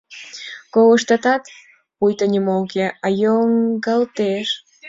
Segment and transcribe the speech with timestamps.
[0.73, 1.43] Колыштатат,—
[1.97, 4.47] пуйто нимо уке, а йоҥгалтеш.